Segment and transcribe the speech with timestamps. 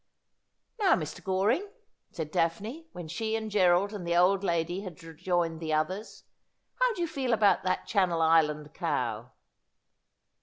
[0.79, 1.23] 'Now, Mr.
[1.23, 1.69] Goring,'
[2.09, 6.23] said Daphne, when she and Gerald and the old lady had rejoined the others,'
[6.79, 9.29] how do you feel about that Channel Island cow